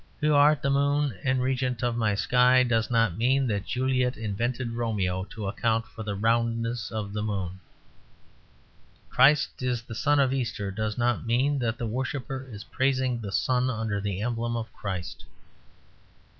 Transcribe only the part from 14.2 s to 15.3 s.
emblem of Christ.